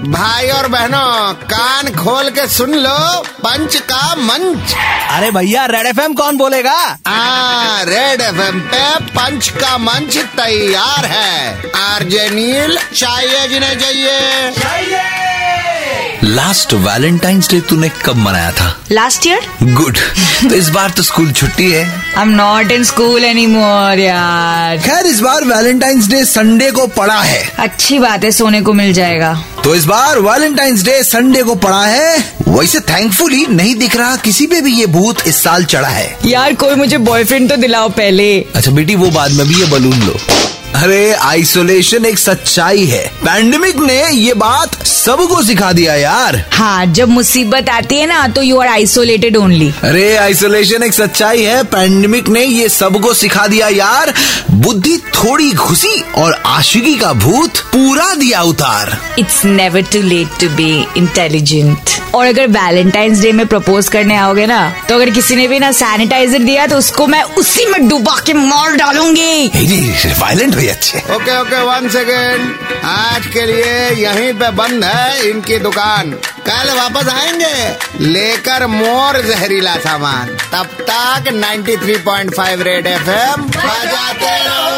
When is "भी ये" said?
34.60-34.86, 39.48-39.66